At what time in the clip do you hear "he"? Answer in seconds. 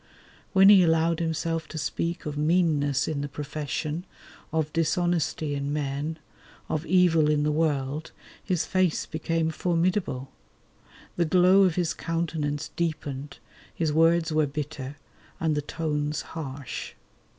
0.69-0.81